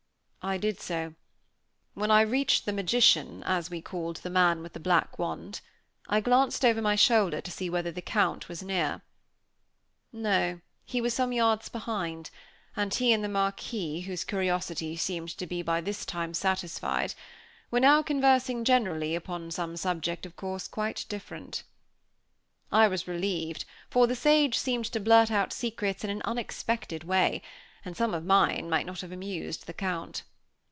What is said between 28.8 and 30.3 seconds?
not have amused the Count.